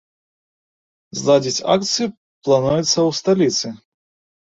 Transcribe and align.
Зладзіць 1.19 1.65
акцыю 1.75 2.07
плануецца 2.43 2.99
ў 3.07 3.11
сталіцы. 3.23 3.67